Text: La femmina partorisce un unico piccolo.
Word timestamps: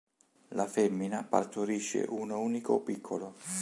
La 0.55 0.65
femmina 0.65 1.23
partorisce 1.23 2.03
un 2.09 2.31
unico 2.31 2.79
piccolo. 2.79 3.35